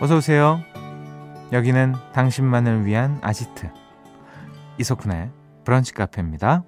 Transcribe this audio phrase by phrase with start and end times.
[0.00, 0.62] 어서 오세요.
[1.50, 3.68] 여기는 당신만을 위한 아지트
[4.78, 5.30] 이석훈의
[5.64, 6.62] 브런치 카페입니다.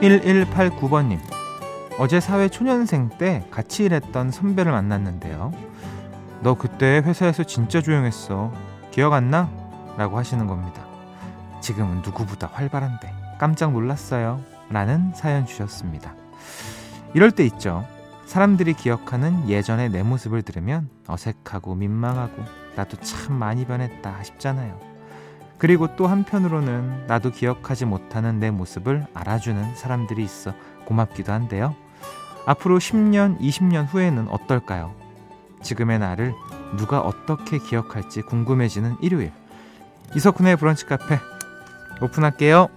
[0.00, 1.18] 1189번님
[1.98, 5.52] 어제 사회 초년생 때 같이 일했던 선배를 만났는데요.
[6.40, 8.50] 너 그때 회사에서 진짜 조용했어.
[8.90, 9.50] 기억 안 나?
[9.98, 10.82] 라고 하시는 겁니다.
[11.60, 14.40] 지금은 누구보다 활발한데 깜짝 놀랐어요.
[14.70, 16.14] 라는 사연 주셨습니다.
[17.12, 17.84] 이럴 때 있죠.
[18.24, 22.40] 사람들이 기억하는 예전의 내 모습을 들으면 어색하고 민망하고
[22.76, 24.78] 나도 참 많이 변했다 싶잖아요.
[25.58, 31.74] 그리고 또 한편으로는 나도 기억하지 못하는 내 모습을 알아주는 사람들이 있어 고맙기도 한데요.
[32.46, 34.94] 앞으로 10년, 20년 후에는 어떨까요?
[35.62, 36.32] 지금의 나를
[36.76, 39.32] 누가 어떻게 기억할지 궁금해지는 일요일.
[40.14, 41.18] 이석훈의 브런치 카페
[42.00, 42.68] 오픈할게요.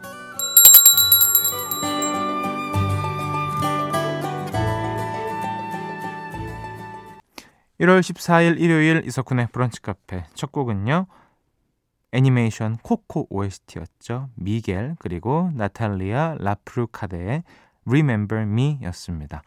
[7.86, 11.06] 1월 14일 일요일 이석훈의 브런치 카페 첫 곡은요.
[12.14, 14.30] 애니메이션 코코 OST였죠.
[14.36, 17.44] 미겔 그리고 나탈리아 라프루카데의
[17.86, 19.44] Remember Me 였습니다.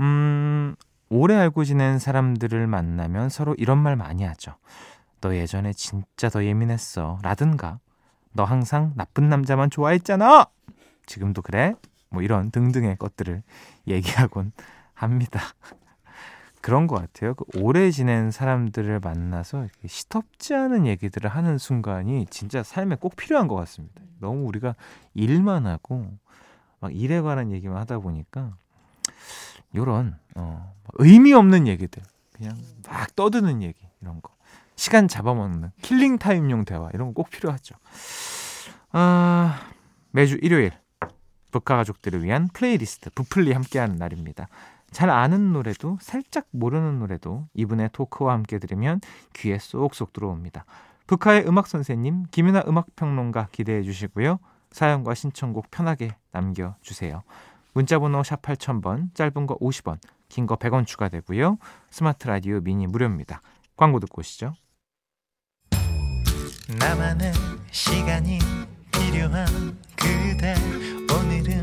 [0.00, 0.74] 음,
[1.10, 4.56] 오래 알고 지낸 사람들을 만나면 서로 이런 말 많이 하죠.
[5.20, 7.20] 너 예전에 진짜 더 예민했어.
[7.22, 7.78] 라든가.
[8.32, 10.46] 너 항상 나쁜 남자만 좋아했잖아!
[11.06, 11.74] 지금도 그래?
[12.10, 13.42] 뭐 이런 등등의 것들을
[13.86, 14.52] 얘기하곤
[14.94, 15.40] 합니다.
[16.66, 17.34] 그런 것 같아요.
[17.34, 23.54] 그 오래 지낸 사람들을 만나서 시덥지 않은 얘기들을 하는 순간이 진짜 삶에 꼭 필요한 것
[23.54, 24.02] 같습니다.
[24.18, 24.74] 너무 우리가
[25.14, 26.10] 일만 하고
[26.80, 28.56] 막 일에 관한 얘기만 하다 보니까
[29.76, 34.34] 요런 어, 의미 없는 얘기들 그냥 막 떠드는 얘기 이런 거
[34.74, 37.76] 시간 잡아먹는 killing time용 대화 이런 거 꼭 필요하죠.
[38.90, 39.60] 아,
[40.10, 40.72] 매주 일요일
[41.52, 44.48] 브카 가족들을 위한 플레이리스트 부플리 함께하는 날입니다.
[44.90, 49.00] 잘 아는 노래도 살짝 모르는 노래도 이분의 토크와 함께 들으면
[49.34, 50.64] 귀에 쏙쏙 들어옵니다.
[51.06, 54.38] 북카의 음악 선생님 김윤아 음악 평론가 기대해 주시고요.
[54.70, 57.22] 사연과 신청곡 편하게 남겨 주세요.
[57.72, 59.98] 문자 번호 샵 8000번, 짧은 거 50원,
[60.28, 61.58] 긴 거 100원 추가되고요.
[61.90, 63.42] 스마트 라디오 미니 무료입니다.
[63.76, 64.54] 광고 듣고 오시죠.
[66.78, 67.32] 나만의
[67.70, 68.38] 시간이
[68.90, 69.46] 필요한
[69.94, 70.54] 그대
[71.14, 71.62] 오늘은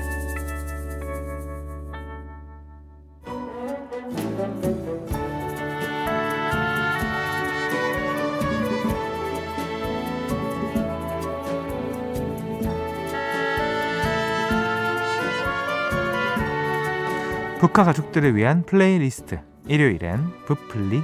[17.61, 21.03] 브카 가족들을 위한 플레이리스트 일요일엔 브플리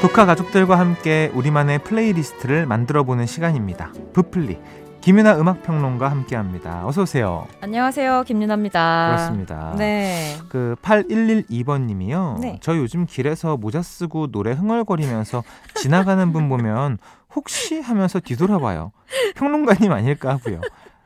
[0.00, 3.92] 브카 가족들과 함께 우리만의 playlist를 만들어보는 시간입니다.
[4.12, 4.60] 브플리
[5.00, 6.86] 김윤하 음악평론가 함께합니다.
[6.86, 7.46] 어서 오세요.
[7.60, 9.06] 안녕하세요, 김윤하입니다.
[9.08, 9.74] 그렇습니다.
[9.76, 10.36] 네.
[10.48, 12.40] 그 8112번님이요.
[12.40, 12.58] 네.
[12.60, 15.42] 저 요즘 길에서 모자 쓰고 노래 흥얼거리면서
[15.74, 16.98] 지나가는 분 보면
[17.36, 18.92] 혹시 하면서 뒤돌아봐요.
[19.36, 20.60] 평론가님 아닐까 하고요.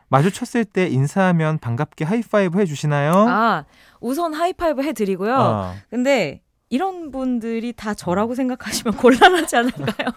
[0.09, 3.13] 마주쳤을 때 인사하면 반갑게 하이파이브 해주시나요?
[3.29, 3.65] 아,
[4.01, 5.35] 우선 하이파이브 해드리고요.
[5.35, 5.75] 어.
[5.91, 10.09] 근데 이런 분들이 다 저라고 생각하시면 곤란하지 않을까요?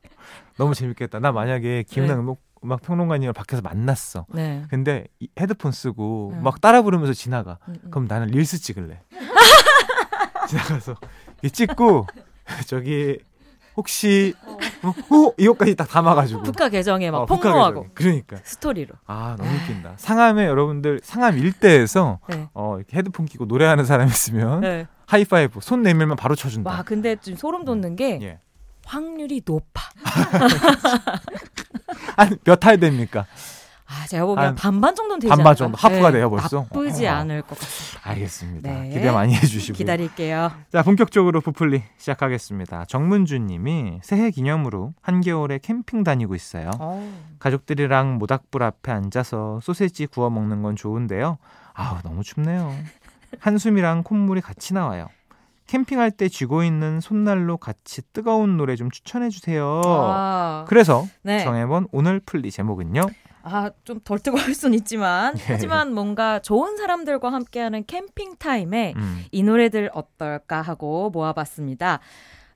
[0.56, 1.20] 너무 재밌겠다.
[1.20, 2.34] 나 만약에 김은아 네.
[2.64, 4.26] 음악 평론가님을 밖에서 만났어.
[4.30, 4.64] 네.
[4.68, 5.06] 근데
[5.38, 6.40] 헤드폰 쓰고 네.
[6.40, 7.58] 막 따라 부르면서 지나가.
[7.68, 7.90] 음, 음.
[7.90, 9.00] 그럼 나는 릴스 찍을래.
[10.48, 10.96] 지나가서
[11.52, 12.06] 찍고
[12.66, 13.18] 저기
[13.78, 14.34] 혹시
[14.82, 16.42] 어, 어 이것까지 딱 담아가지고.
[16.42, 18.38] 브카 계정에 막 어, 폭로하고 그러니까.
[18.42, 18.96] 스토리로.
[19.06, 19.92] 아 너무 웃긴다.
[19.96, 22.48] 상암에 여러분들 상암 일대에서 네.
[22.54, 24.88] 어 이렇게 헤드폰 끼고 노래하는 사람 있으면 네.
[25.06, 26.68] 하이파이브 손 내밀면 바로 쳐준다.
[26.68, 28.40] 와 근데 좀 소름 돋는 게 예.
[28.84, 29.82] 확률이 높아.
[32.16, 33.26] 한몇할 됩니까?
[33.90, 36.58] 아, 제가 보기엔 반반 정도는 되지 반반 정도 half가 네, 돼요 벌써.
[36.58, 37.12] 나쁘지 어.
[37.14, 38.10] 않을 것 같습니다.
[38.10, 38.70] 알겠습니다.
[38.70, 38.90] 네.
[38.90, 40.52] 기대 많이 해주시고 기다릴게요.
[40.70, 42.84] 자 본격적으로 브플리 시작하겠습니다.
[42.84, 46.68] 정문주님이 새해 기념으로 한겨울에 캠핑 다니고 있어요.
[46.78, 46.78] 오.
[46.80, 47.12] 어.
[47.38, 51.38] 가족들이랑 모닥불 앞에 앉아서 소세지 구워 먹는 건 좋은데요.
[51.72, 52.74] 아우 너무 춥네요.
[53.40, 55.06] 한숨이랑 콧물이 같이 나와요.
[55.66, 59.82] 캠핑할 때 쥐고 있는 손난로 같이 뜨거운 노래 좀 추천해 주세요.
[59.84, 61.44] 아, 그래서 네.
[61.44, 63.02] 정해본 오늘 풀리 제목은요.
[63.42, 65.42] 아, 좀 덜 뜨거울 순 있지만 예.
[65.46, 69.24] 하지만 뭔가 좋은 사람들과 함께하는 캠핑 타임에 음.
[69.30, 72.00] 이 노래들 어떨까 하고 모아봤습니다.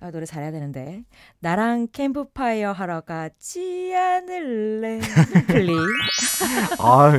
[0.05, 1.05] 아, 노래 잘해야 되는데.
[1.39, 4.99] 나랑 캠프파이어 하러 가지 않을래.
[5.47, 5.71] 플리.
[6.81, 7.13] 아,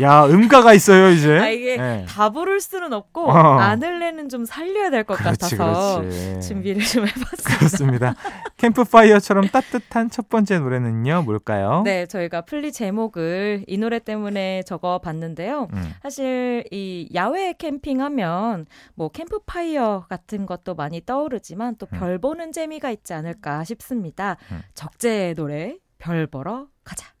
[0.00, 1.38] 야, 음가가 있어요, 이제.
[1.38, 2.04] 아, 이게 네.
[2.08, 3.32] 다 부를 수는 없고, 어.
[3.32, 6.40] 않을래는 좀 살려야 될 것 같아서 그렇지.
[6.48, 7.56] 준비를 좀 해봤습니다.
[7.58, 8.14] 그렇습니다.
[8.56, 11.82] 캠프파이어처럼 따뜻한 첫 번째 노래는요, 뭘까요?
[11.84, 15.68] 네, 저희가 플리 제목을 이 노래 때문에 적어 봤는데요.
[15.72, 15.94] 음.
[16.02, 18.66] 사실 이 야외 캠핑하면
[18.96, 22.23] 뭐 캠프파이어 같은 것도 많이 떠오르지만 또별 음.
[22.24, 24.38] 보는 재미가 있지 않을까 싶습니다.
[24.50, 24.62] 음.
[24.72, 27.12] 적재의 노래 별 보러 가자.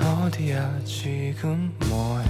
[0.00, 2.24] 어디야 지금 뭐해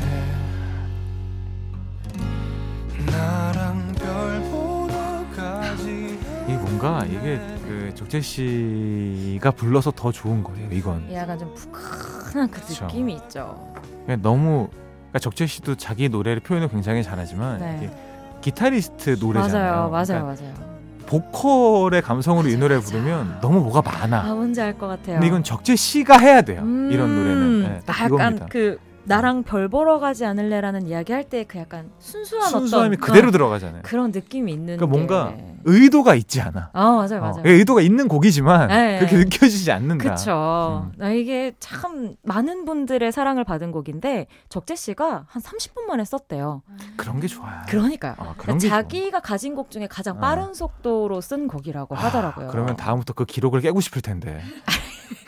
[3.07, 6.19] 나랑 별 보러 가지
[6.49, 12.61] 이 뭔가 이게 그 적재 씨가 불러서 더 좋은 거예요 이건 약간 좀 푸근한 그
[12.61, 12.87] 그쵸.
[12.87, 13.73] 느낌이 있죠
[14.21, 18.41] 너무 그러니까 적재 씨도 자기 노래를 표현을 굉장히 잘하지만 네.
[18.41, 20.74] 기타리스트 노래잖아요 맞아요 맞아요 그러니까 맞아요
[21.07, 24.21] 보컬의 감성으로 이 노래 부르면 너무 뭐가 많아.
[24.23, 25.15] 아 뭔지 알 것 같아요.
[25.17, 26.61] 근데 이건 적재 씨가 해야 돼요.
[26.63, 27.63] 음~ 이런 노래는.
[27.63, 28.47] 네, 딱 약간 이겁니다.
[28.51, 33.29] 그 나랑 별 보러 가지 않을래라는 이야기 할 때 그 약간 순수한 순수함이 어떤 그대로
[33.29, 33.83] 어, 들어가잖아요.
[33.83, 34.77] 그런 느낌이 있는.
[34.77, 35.35] 그러니까 뭔가
[35.65, 36.71] 의도가 있지 않아.
[36.73, 37.37] 아 맞아요, 맞아요.
[37.39, 39.25] 어, 의도가 있는 곡이지만 네, 그렇게 네.
[39.25, 40.03] 느껴지지 않는다.
[40.03, 40.91] 그렇죠.
[41.01, 41.13] 음.
[41.13, 46.63] 이게 참 많은 분들의 사랑을 받은 곡인데 적재 씨가 한 30분 만에 썼대요.
[46.97, 47.63] 그런 게 좋아요.
[47.69, 50.55] 그러니까, 아, 그러니까 자기가 가진 곡 중에 가장 빠른 어.
[50.55, 52.49] 속도로 쓴 곡이라고 아, 하더라고요.
[52.49, 54.41] 그러면 다음부터 그 기록을 깨고 싶을 텐데.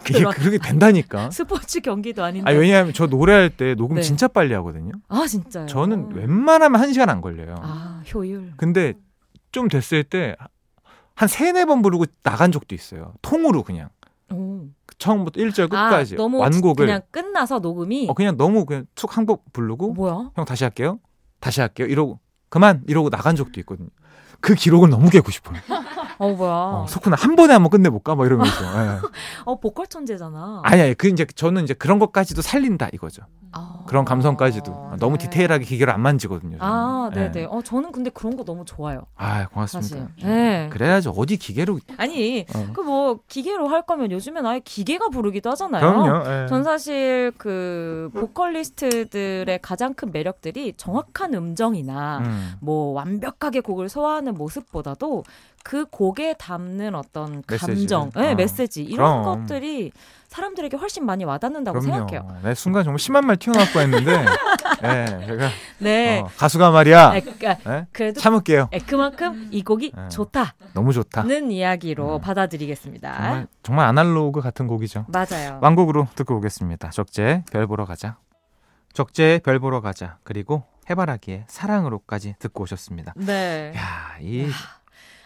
[0.08, 1.30] 이게 그렇게 된다니까.
[1.32, 2.50] 스포츠 경기도 아닌데.
[2.50, 4.02] 아 왜냐하면 저 노래할 때 녹음 네.
[4.02, 4.92] 진짜 빨리 하거든요.
[5.08, 5.66] 아 진짜요?
[5.66, 7.56] 저는 웬만하면 한 시간 안 걸려요.
[7.60, 8.52] 아 효율.
[8.56, 8.94] 근데
[9.52, 10.36] 좀 됐을 때
[11.14, 13.14] 한 세네 번 부르고 나간 적도 있어요.
[13.22, 13.88] 통으로 그냥.
[14.30, 14.66] 오.
[14.98, 19.16] 처음부터 1절 아, 끝까지 아, 너무 완곡을 그냥 끝나서 녹음이 어 그냥 너무 그냥 툭
[19.16, 20.30] 한 곡 부르고 뭐야?
[20.34, 21.00] 형 다시 할게요.
[21.40, 21.86] 다시 할게요.
[21.86, 22.20] 이러고
[22.50, 23.88] 그만 이러고 나간 적도 있거든요.
[24.40, 25.58] 그 기록을 너무 깨고 싶어요.
[26.18, 26.50] 어 뭐야?
[26.52, 28.14] 어, 석훈아 한 번에 한번 끝내볼까?
[28.14, 28.62] 뭐 이러면서.
[28.62, 28.98] 네.
[29.44, 30.62] 어 보컬 천재잖아.
[30.64, 33.22] 아니 아니 그 이제 저는 이제 그런 것까지도 살린다 이거죠.
[33.52, 33.84] 아.
[33.86, 35.24] 그런 감성까지도 아, 너무 네.
[35.24, 36.58] 디테일하게 기계를 안 만지거든요.
[36.58, 36.60] 저는.
[36.60, 37.32] 아 네네.
[37.32, 37.44] 네.
[37.48, 39.02] 어 저는 근데 그런 거 너무 좋아요.
[39.16, 40.08] 아 고맙습니다.
[40.22, 40.68] 네.
[40.72, 41.78] 그래야지 어디 기계로.
[41.96, 42.66] 아니 어.
[42.72, 45.80] 그뭐 기계로 할 거면 요즘엔 아예 기계가 부르기도 하잖아요.
[45.80, 46.28] 그럼요.
[46.28, 46.46] 네.
[46.48, 52.52] 전 사실 그 보컬리스트들의 가장 큰 매력들이 정확한 음정이나 음.
[52.60, 55.24] 뭐 완벽하게 곡을 소화하는 모습보다도
[55.62, 58.34] 그 곡에 담는 어떤 감정, 메시지, 네, 어.
[58.34, 59.40] 메시지 이런 그럼.
[59.40, 59.92] 것들이
[60.28, 62.08] 사람들에게 훨씬 많이 와닿는다고 그럼요.
[62.08, 62.40] 생각해요.
[62.42, 64.24] 네, 순간 정말 심한 말 튀어나올 뻔했는데,
[64.82, 66.20] 네, 제가 네.
[66.20, 67.10] 어, 가수가 말이야.
[67.12, 67.86] 네, 그러니까 네?
[67.92, 68.68] 그래도 참을게요.
[68.70, 70.08] 네, 그만큼 이 곡이 네.
[70.08, 70.54] 좋다.
[70.74, 72.20] 너무 좋다.는 이야기로 음.
[72.20, 73.12] 받아들이겠습니다.
[73.14, 75.06] 정말, 정말 아날로그 같은 곡이죠.
[75.08, 75.58] 맞아요.
[75.62, 76.90] 왕곡으로 듣고 오겠습니다.
[76.90, 78.18] 적재 별 보러 가자.
[78.92, 80.18] 적재 별 보러 가자.
[80.22, 83.14] 그리고 해바라기의 사랑으로까지 듣고 오셨습니다.
[83.16, 83.72] 네.
[83.76, 84.46] 야, 이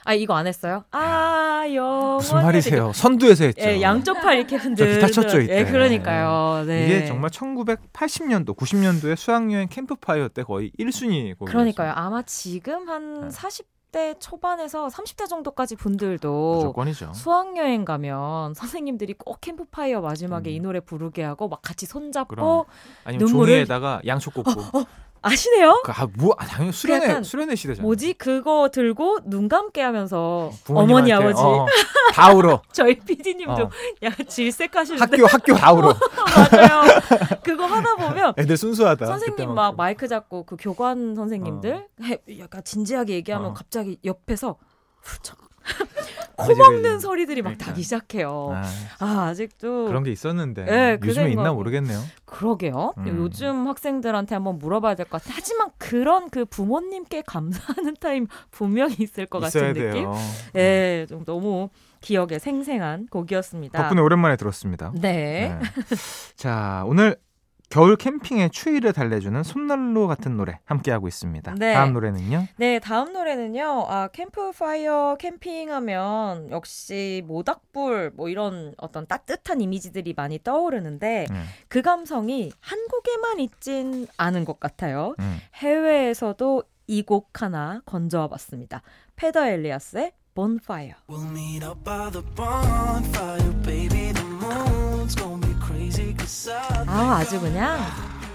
[0.05, 0.85] 아 이거 안 했어요?
[0.93, 2.93] 아, 여 무슨 말이세요?
[2.93, 3.62] 선두에서 했죠.
[3.62, 4.95] 예, 양쪽 팔 이렇게 흔들.
[4.95, 5.59] 기타 쳤죠 이때.
[5.59, 6.65] 예, 그러니까요.
[6.67, 6.87] 네.
[6.87, 11.45] 이게 정말 1980년도, 90년도에 수학여행 캠프파이어 때 거의 1순위 곡이었어요.
[11.45, 11.93] 그러니까요.
[11.95, 13.29] 아마 지금 한 네.
[13.29, 17.13] 40대 초반에서 30대 정도까지 분들도 무조건이죠.
[17.13, 20.55] 수학여행 가면 선생님들이 꼭 캠프파이어 마지막에 음.
[20.55, 22.67] 이 노래 부르게 하고 막 같이 손잡고
[23.05, 23.53] 아니면 눈물을...
[23.53, 24.84] 종이에다가 양초 꽂고 어, 어,
[25.22, 25.82] 아시네요?
[25.84, 27.82] 그, 아, 뭐, 아, 당연히 수련회, 수련회 시대잖아요.
[27.82, 28.15] 뭐지?
[28.15, 31.43] 그거 들고 눈 감게 하면서 어머니, 아버지.
[31.43, 31.67] 어,
[32.15, 32.62] 다 울어.
[32.72, 33.70] 저희 PD님도 어.
[34.03, 35.05] 약간 질색하시는데.
[35.05, 35.94] 학교, 학교 다 울어.
[36.53, 36.82] 맞아요.
[37.43, 38.34] 그거 하다 보면.
[38.39, 39.06] 애들 순수하다.
[39.06, 42.39] 선생님 막 마이크 잡고 그 교관 선생님들 어.
[42.39, 43.55] 약간 진지하게 얘기하면 어.
[43.55, 44.56] 갑자기 옆에서
[45.03, 45.50] 훌쩍
[46.36, 47.67] 코 먹는 소리들이 막 그러니까.
[47.67, 48.53] 나기 시작해요.
[48.55, 48.62] 아,
[49.05, 52.00] 아, 아직도 그런 게 있었는데 네, 그 요즘에 있나 모르겠네요.
[52.24, 52.94] 그러게요.
[52.96, 53.06] 음.
[53.19, 55.34] 요즘 학생들한테 한번 물어봐야 될 것 같아.
[55.36, 59.93] 하지만 그런 그 부모님께 감사하는 타임 분명히 있을 것 같은 돼요.
[59.93, 60.08] 느낌.
[60.55, 61.69] 예, 네, 좀 너무
[62.00, 63.79] 기억에 생생한 곡이었습니다.
[63.79, 64.93] 덕분에 오랜만에 들었습니다.
[64.94, 65.58] 네.
[65.60, 65.69] 네.
[66.36, 67.17] 자, 오늘
[67.70, 71.55] 겨울 캠핑의 추위를 달래주는 손난로 같은 노래 함께하고 있습니다.
[71.56, 71.72] 네.
[71.72, 72.48] 다음 노래는요?
[72.56, 73.86] 네, 다음 노래는요.
[73.89, 81.44] 아, 캠프파이어 캠핑하면 역시 모닥불 뭐 이런 어떤 따뜻한 이미지들이 많이 떠오르는데 음.
[81.69, 85.15] 그 감성이 한국에만 있진 않은 것 같아요.
[85.20, 85.39] 음.
[85.55, 88.82] 해외에서도 이 곡 하나 건져와 봤습니다.
[89.15, 90.94] 페더 엘리아스의 Bonfire.
[91.08, 91.20] We'll
[96.87, 97.81] 아, 아주 그냥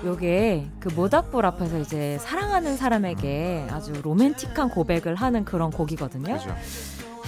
[0.04, 6.38] 요게 그 모닥불 앞에서 이제 사랑하는 사람에게 아주 로맨틱한 고백을 하는 그런 곡이거든요.
[6.38, 6.56] 그죠.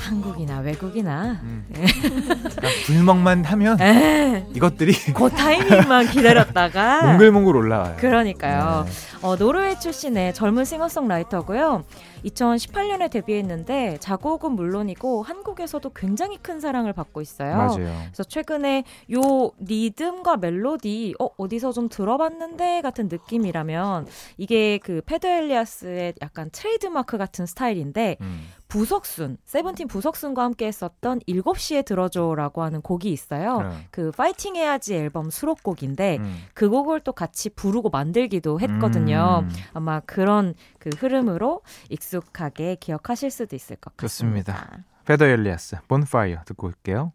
[0.07, 1.65] 한국이나 외국이나 음.
[1.67, 1.85] 네.
[2.01, 7.95] 그러니까 불멍만 하면 에 이것들이 그 타이밍만 기다렸다가 몽글몽글 올라와요.
[7.97, 8.85] 그러니까요.
[8.85, 8.91] 네.
[9.21, 11.83] 어, 노르웨이 출신의 젊은 싱어송라이터고요.
[12.25, 17.55] 2018년에 데뷔했는데 작곡은 물론이고 한국에서도 굉장히 큰 사랑을 받고 있어요.
[17.55, 17.93] 맞아요.
[18.05, 18.83] 그래서 최근에
[19.13, 26.87] 요 리듬과 멜로디 어 어디서 좀 들어봤는데 같은 느낌이라면 이게 그 페더 엘리아스의 약간 트레이드
[26.87, 28.47] 마크 같은 스타일인데 음.
[28.67, 33.61] 부석순, 세븐틴 부석순과 함께 했었던 7시에 들어줘라고 하는 곡이 있어요.
[33.61, 33.87] 네.
[33.91, 36.37] 그 파이팅 해야지 앨범 수록곡인데 음.
[36.53, 39.43] 그 곡을 또 같이 부르고 만들기도 했거든요.
[39.43, 39.49] 음.
[39.73, 44.53] 아마 그런 그 흐름으로 익숙하게 기억하실 수도 있을 것 같습니다.
[44.53, 44.83] 그렇습니다.
[45.05, 47.13] 페더 엘리아스, 본파이어 듣고 올게요.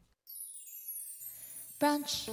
[1.79, 2.31] 브런치,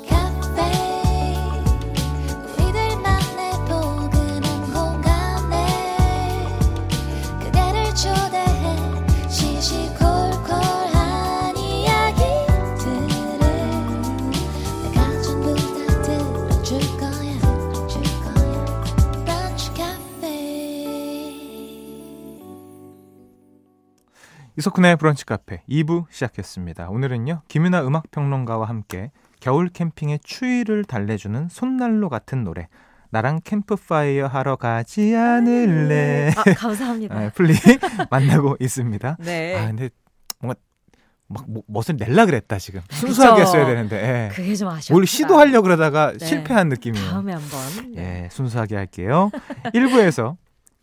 [24.60, 26.90] 이석훈의 브런치 카페 2부 시작했습니다.
[26.90, 32.68] 오늘은요, 김윤아 음악평론가와 함께 겨울 캠핑의 추위를 달래주는 손난로 같은 노래,
[33.10, 36.34] 나랑 캠프파이어 하러 가지 않을래.
[36.36, 37.16] 아, 감사합니다.
[37.16, 37.54] 아, 플리
[38.10, 39.16] 만나고 있습니다.
[39.22, 39.56] 네.
[39.56, 39.90] 아, 근데
[40.40, 40.60] 뭔가
[41.28, 44.36] 막 뭐, 멋을 낼라 그랬다 지금 순수하게 했어야 되는데 예.
[44.36, 44.94] 그게 좀 아쉽다.
[44.94, 46.26] 뭘 시도하려 그러다가 네.
[46.26, 47.10] 실패한 느낌이에요.
[47.10, 47.96] 다음에 한번.
[47.96, 49.32] 예, 순수하게 할게요.
[49.74, 50.36] 1부에서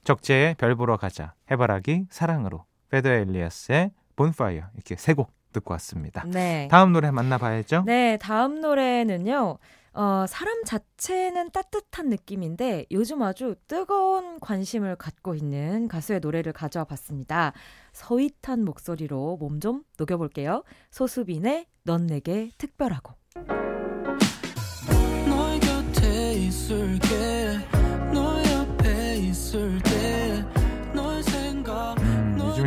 [0.05, 6.23] 적재의 별 보러 가자 해바라기 사랑으로 페더 엘리아스의 본파이어 이렇게 세 곡 듣고 왔습니다.
[6.27, 6.69] 네.
[6.71, 7.85] 다음 노래 만나봐야죠.
[7.87, 9.57] 네, 다음 노래는요.
[9.95, 17.55] 어, 사람 자체는 따뜻한 느낌인데 요즘 아주 뜨거운 관심을 갖고 있는 가수의 노래를 가져와 봤습니다.
[17.95, 20.63] 서윗한 목소리로 몸 좀 녹여볼게요.
[20.91, 23.15] 소수빈의 넌 내게 특별하고.
[25.27, 27.59] 너의 곁에 있을게,
[28.13, 29.86] 너 옆에 있을게,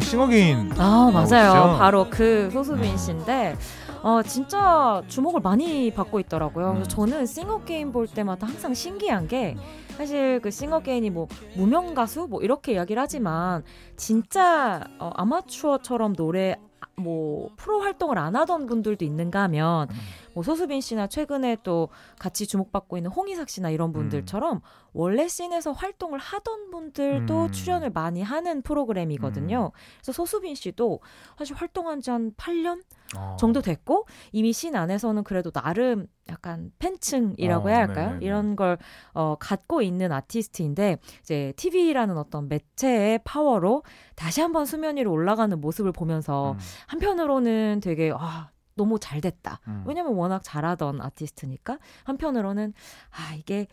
[0.10, 1.78] 싱어게인 아 맞아요.
[1.78, 3.56] 바로 그 소수빈 씨인데
[4.02, 6.74] 어, 진짜 주목을 많이 받고 있더라고요.
[6.74, 6.90] 그래서 음.
[6.90, 9.56] 저는 싱어게인 볼 때마다 항상 신기한 게
[9.98, 13.64] 사실 그 싱어게인이 뭐 무명 가수 뭐 이렇게 이야기를 하지만
[13.98, 16.56] 진짜 어, 아마추어처럼 노래
[17.00, 19.96] 뭐 프로 활동을 안 하던 분들도 있는가 하면 음.
[20.34, 21.90] 뭐 소수빈 씨나 최근에 또
[22.20, 24.62] 같이 주목받고 있는 홍이삭 씨나 이런 분들처럼 음.
[24.94, 27.52] 원래 씬에서 활동을 하던 분들도 음.
[27.52, 29.72] 출연을 많이 하는 프로그램이거든요.
[29.74, 29.78] 음.
[29.98, 31.00] 그래서 소수빈 씨도
[31.38, 32.84] 사실 활동한 지 한 8년
[33.16, 33.38] 어.
[33.40, 38.08] 정도 됐고 이미 씬 안에서는 그래도 나름 약간 팬층이라고 어, 해야 할까요?
[38.10, 38.26] 네네네.
[38.26, 38.78] 이런 걸
[39.14, 43.84] 어, 갖고 있는 아티스트인데 이제 TV라는 어떤 매체의 파워로
[44.16, 46.58] 다시 한번 수면 위로 올라가는 모습을 보면서 음.
[46.90, 49.60] 한편으로는 되게 아 너무 잘 됐다.
[49.68, 49.84] 음.
[49.86, 51.78] 왜냐면 워낙 잘하던 아티스트니까.
[52.04, 52.74] 한편으로는
[53.12, 53.68] 아 이게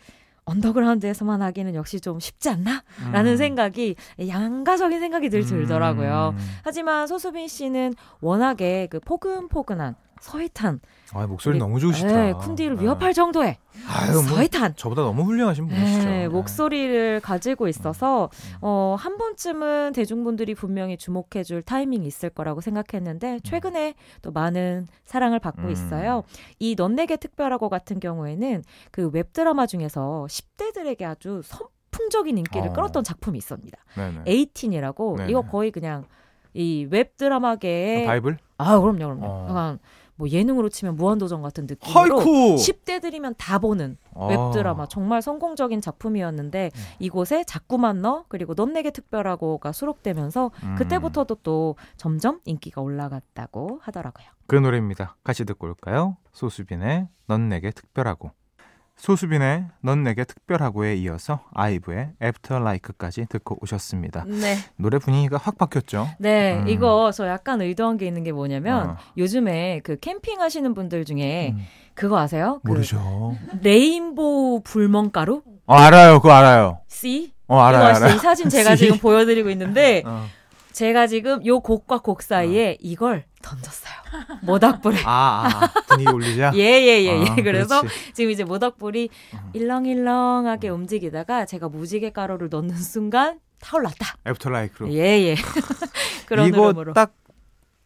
[0.45, 2.85] 언더그라운드에서만 하기는 역시 좀 쉽지 않나?
[3.13, 3.37] 라는 음.
[3.37, 3.97] 생각이
[4.29, 6.35] 양가적인 생각이 늘 들더라고요.
[6.37, 6.57] 음.
[6.63, 10.81] 하지만 소수빈 씨는 워낙에 그 포근포근한 서희탄.
[11.13, 12.09] 아, 목소리 너무 좋으시다.
[12.09, 14.63] 네, 쿤디를 위협할 정도의 아유, 뭐 서희탄.
[14.63, 16.05] 뭐 저보다 너무 훌륭하신 분이시죠.
[16.05, 16.29] 네, 네.
[16.29, 18.59] 목소리를 가지고 있어서 음.
[18.61, 23.41] 어, 한 번쯤은 대중분들이 분명히 주목해줄 타이밍이 있을 거라고 생각했는데 음.
[23.45, 25.71] 최근에 또 많은 사랑을 받고 음.
[25.71, 26.25] 있어요.
[26.59, 32.73] 이 넌 내게 특별하고 같은 경우에는 그 웹드라마 중에서 10대들에게 아주 선풍적인 인기를 어.
[32.73, 33.79] 끌었던 작품이 있습니다.
[34.27, 36.05] 에이틴이라고 이거 거의 그냥
[36.53, 38.39] 이 웹드라마계의 아, 바이블?
[38.59, 39.27] 아 그럼요, 그럼요.
[39.27, 39.79] 어.
[40.17, 42.57] 뭐 예능으로 치면 무한도전 같은 느낌으로 하이쿠!
[42.57, 44.27] 10대들이면 다 보는 아.
[44.27, 46.81] 웹드라마 정말 성공적인 작품이었는데 음.
[46.99, 50.75] 이곳에 자꾸만 너 그리고 넌 내게 특별하고가 수록되면서 음.
[50.77, 54.27] 그때부터도 또 점점 인기가 올라갔다고 하더라고요.
[54.47, 55.17] 그 노래입니다.
[55.23, 56.17] 같이 듣고 올까요?
[56.33, 58.31] 소수빈의 넌 내게 특별하고
[58.97, 64.25] 소수빈의 넌 내게 특별하고에 이어서 아이브의 After LIKE까지 듣고 오셨습니다.
[64.27, 64.57] 네.
[64.77, 66.09] 노래 분위기가 확 바뀌었죠?
[66.19, 66.59] 네.
[66.59, 66.69] 음.
[66.69, 68.97] 이거 저 약간 의도한 게 있는 게 뭐냐면 어.
[69.17, 71.65] 요즘에 그 캠핑 하시는 분들 중에 음.
[71.95, 72.61] 그거 아세요?
[72.65, 73.37] 그 모르죠.
[73.51, 75.43] 그 rainbow 불멍가루?
[75.67, 76.21] 어, 알아요.
[76.21, 76.81] 그거 알아요.
[76.89, 77.33] C?
[77.49, 77.95] 어, 알아요.
[77.97, 78.15] 알아요.
[78.15, 80.27] 이 사진 제가 지금 보여드리고 있는데 어.
[80.77, 82.77] 제가 지금 요 곡과 곡 사이에 어.
[82.81, 83.95] 이걸 던졌어요.
[84.43, 84.99] 모닥불에.
[85.07, 86.53] 아, 아 분위기 올리자?
[86.55, 87.31] 예, 예, 예, 예.
[87.31, 88.13] 아, 그래서 그렇지.
[88.13, 89.51] 지금 이제 모닥불이 어.
[89.55, 94.19] 일렁일렁하게 움직이다가 제가 무지개 가루를 넣는 순간 타올랐다.
[94.27, 94.93] 애프터라이크로.
[94.93, 95.37] 예, 예.
[96.29, 96.93] 그런 이거 흐름으로.
[96.93, 97.15] 딱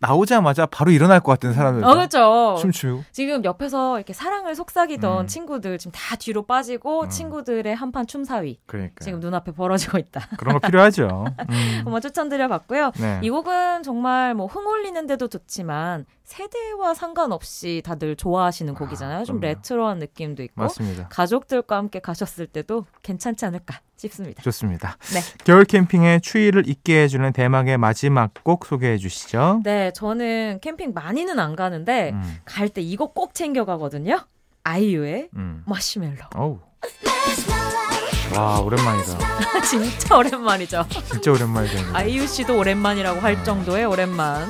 [0.00, 1.84] 나오자마자 바로 일어날 것 같은 사람들.
[1.84, 2.56] 어, 그렇죠.
[2.60, 3.04] 춤추고.
[3.12, 5.26] 지금 옆에서 이렇게 사랑을 속삭이던 음.
[5.26, 7.08] 친구들 지금 다 뒤로 빠지고 음.
[7.10, 8.58] 친구들의 한판 춤사위.
[8.66, 9.04] 그러니까.
[9.04, 10.26] 지금 눈앞에 벌어지고 있다.
[10.38, 11.26] 그런 거 필요하죠.
[11.50, 11.80] 음.
[11.84, 12.92] 한번 추천드려 봤고요.
[12.98, 13.20] 네.
[13.22, 19.18] 이 곡은 정말 뭐 흥 올리는데도 좋지만 세대와 상관없이 다들 좋아하시는 곡이잖아요.
[19.18, 20.62] 아, 좀 레트로한 느낌도 있고.
[20.62, 21.08] 맞습니다.
[21.08, 24.40] 가족들과 함께 가셨을 때도 괜찮지 않을까 싶습니다.
[24.44, 24.96] 좋습니다.
[25.12, 25.20] 네.
[25.44, 29.62] 겨울 캠핑의 추위를 잊게 해주는 대망의 마지막 곡 소개해 주시죠.
[29.64, 32.38] 네, 저는 캠핑 많이는 안 가는데 음.
[32.44, 34.24] 갈때 이거 꼭 챙겨 가거든요.
[34.62, 35.64] 아이유의 음.
[35.66, 36.20] 마시멜로.
[36.36, 36.60] 어우.
[38.36, 39.18] 와 오랜만이다.
[39.68, 40.86] 진짜 오랜만이죠.
[41.10, 41.76] 진짜 오랜만이죠.
[41.92, 43.42] 아이유 씨도 오랜만이라고 할 음.
[43.44, 44.48] 정도의 오랜만.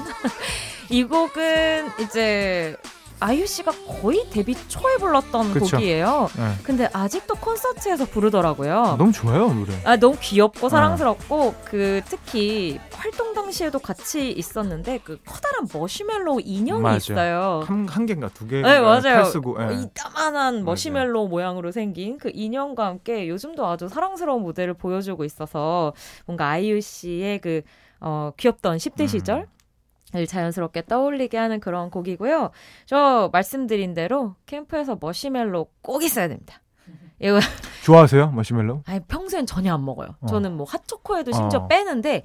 [0.90, 2.76] 이 곡은 이제
[3.20, 5.76] 아이유 씨가 거의 데뷔 초에 불렀던 그쵸.
[5.76, 6.28] 곡이에요.
[6.36, 6.54] 네.
[6.64, 8.96] 근데 아직도 콘서트에서 부르더라고요.
[8.98, 9.72] 너무 좋아요 노래.
[9.84, 10.68] 아 너무 귀엽고 네.
[10.68, 11.64] 사랑스럽고 네.
[11.64, 16.96] 그 특히 활동 당시에도 같이 있었는데 그 커다란 머시멜로 인형이 맞아요.
[16.96, 17.62] 있어요.
[17.66, 18.62] 한, 한 개인가 두 개.
[18.62, 19.24] 네 맞아요.
[19.24, 19.82] 쓰고, 네.
[19.82, 21.28] 이따만한 머시멜로 맞아요.
[21.28, 25.92] 모양으로 생긴 그 인형과 함께 요즘도 아주 사랑스러운 무대를 보여주고 있어서
[26.24, 27.60] 뭔가 아이유 씨의 그
[28.00, 29.06] 어, 귀엽던 10대 음.
[29.06, 29.46] 시절 을
[30.12, 32.50] 자연스럽게 떠올리게 하는 그런 곡이고요.
[32.86, 36.60] 저 말씀드린 대로 캠프에서 머시멜로 꼭 있어야 됩니다.
[37.20, 37.40] 이거
[37.84, 38.82] 좋아하세요 머시멜로?
[38.88, 40.16] 아니 평소엔 전혀 안 먹어요.
[40.20, 40.26] 어.
[40.26, 41.68] 저는 뭐 핫초코에도 심지어 어.
[41.68, 42.22] 빼는데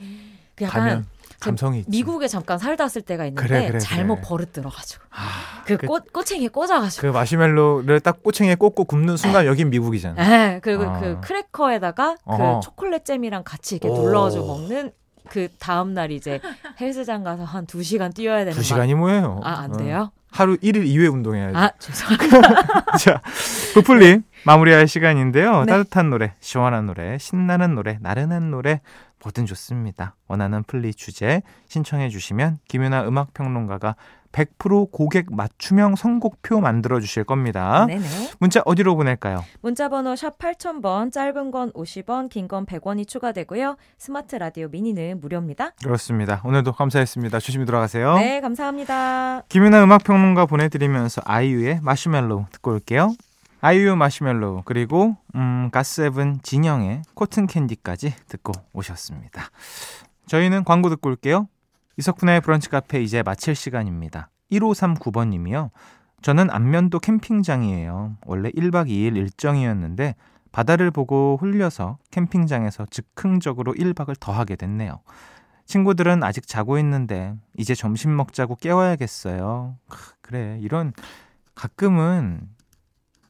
[0.56, 1.06] 그 약간
[1.40, 4.26] 감성이 미국에 잠깐 살다 왔을 때가 있는데 그래, 그래, 잘못 그래.
[4.26, 9.44] 버릇 들어가지고 아, 그, 그 꽃, 꼬챙이에 꽂아가지고 그 마시멜로를 딱 꼬챙이에 꽂고 굽는 순간
[9.44, 9.50] 네.
[9.50, 10.16] 여긴 미국이잖아.
[10.28, 11.00] 네, 그리고 아.
[11.00, 14.92] 그 크래커에다가 그 초콜릿 잼이랑 같이 이렇게 눌러가지고 먹는
[15.30, 16.40] 그 다음 날 이제
[16.80, 19.42] 헬스장 가서 한 2시간 뛰어야 되는 2시간이 뭐예요?
[19.44, 20.12] 아, 안 돼요?
[20.12, 20.26] 어.
[20.32, 21.56] 하루 1일 2회 운동해야지.
[21.56, 22.98] 아, 죄송합니다.
[23.00, 23.22] 자,
[23.74, 25.64] 부풀림 마무리할 시간인데요.
[25.64, 25.72] 네.
[25.72, 28.82] 따뜻한 노래, 시원한 노래, 신나는 노래, 나른한 노래
[29.24, 30.16] 뭐든 좋습니다.
[30.28, 33.96] 원하는 플리 주제 신청해 주시면 김윤하 음악 평론가가
[34.36, 37.86] 100% 고객 맞춤형 선곡표 만들어 주실 겁니다.
[37.86, 38.04] 네네.
[38.40, 39.44] 문자 어디로 보낼까요?
[39.62, 43.78] 문자 번호 샵 8000번 짧은 건 50원, 긴 건 100원이 추가되고요.
[43.98, 45.72] 스마트 라디오 미니는 무료입니다.
[45.82, 46.42] 그렇습니다.
[46.44, 47.40] 오늘도 감사했습니다.
[47.40, 48.18] 조심히 들어가세요.
[48.18, 49.44] 네, 감사합니다.
[49.50, 53.14] 김윤하 음악 평론가 보내 드리면서 아이유의 마시멜로 듣고 올게요.
[53.62, 59.46] 아이유 마시멜로 그리고 음, 갓세븐 진영의 Cotton Candy까지 듣고 오셨습니다.
[60.28, 61.48] 저희는 광고 듣고 올게요.
[61.98, 64.30] 이석훈의 브런치 카페 이제 마칠 시간입니다.
[64.52, 65.70] 1539번님이요.
[66.22, 68.18] 저는 안면도 캠핑장이에요.
[68.26, 70.16] 원래 1박 2일 일정이었는데
[70.52, 75.00] 바다를 보고 홀려서 캠핑장에서 즉흥적으로 1박을 더 하게 됐네요.
[75.66, 79.78] 친구들은 아직 자고 있는데 이제 점심 먹자고 깨워야겠어요.
[80.22, 80.94] 그래 이런
[81.56, 82.42] 가끔은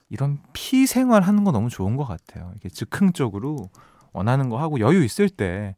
[0.10, 2.51] 이런 피 생활 하는 거 너무 좋은 것 같아요.
[2.56, 3.69] 이게 즉흥적으로
[4.12, 5.75] 원하는 거 하고 여유 있을 때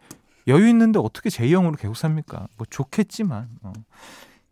[0.47, 2.47] 여유 있는데 어떻게 제2형으로 계속 삽니까?
[2.57, 3.73] 뭐 좋겠지만 어.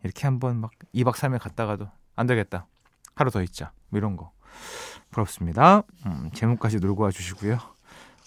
[0.02, 2.66] 이렇게 한번 막 2박 3일 갔다가도 안 되겠다.
[3.14, 3.72] 하루 더 있자.
[3.88, 4.30] 뭐 이런 거.
[5.10, 5.82] 부럽습니다.
[6.06, 7.58] 음, 제목까지 놀고 와 주시고요.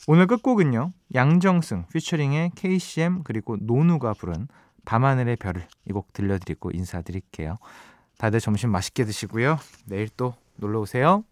[0.07, 0.93] 오늘 끝곡은요.
[1.13, 4.47] 양정승 피처링의 KCM 그리고 노누가 부른
[4.85, 7.57] 밤하늘의 별을 이 곡 들려드리고 인사드릴게요.
[8.17, 9.57] 다들 점심 맛있게 드시고요.
[9.85, 11.23] 내일 또 놀러 오세요.